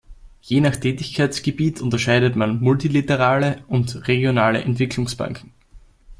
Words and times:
Je 0.41 0.61
nach 0.61 0.77
Tätigkeitsgebiet 0.77 1.79
unterscheidet 1.79 2.35
man 2.35 2.59
"multilaterale" 2.59 3.63
und 3.67 4.07
"regionale 4.07 4.63
Entwicklungsbanken". 4.63 5.51